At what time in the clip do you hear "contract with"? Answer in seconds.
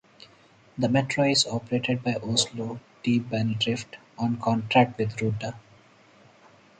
4.37-5.21